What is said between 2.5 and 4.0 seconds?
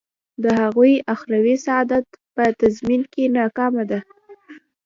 تضمین کې ناکامه دی.